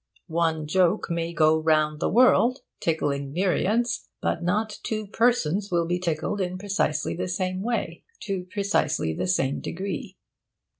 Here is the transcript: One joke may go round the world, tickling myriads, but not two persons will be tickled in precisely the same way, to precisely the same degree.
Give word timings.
One 0.25 0.65
joke 0.65 1.11
may 1.11 1.31
go 1.31 1.59
round 1.59 1.99
the 1.99 2.09
world, 2.09 2.61
tickling 2.79 3.31
myriads, 3.33 4.09
but 4.19 4.41
not 4.41 4.79
two 4.81 5.05
persons 5.05 5.69
will 5.69 5.85
be 5.85 5.99
tickled 5.99 6.41
in 6.41 6.57
precisely 6.57 7.15
the 7.15 7.27
same 7.27 7.61
way, 7.61 8.03
to 8.21 8.45
precisely 8.45 9.13
the 9.13 9.27
same 9.27 9.59
degree. 9.59 10.17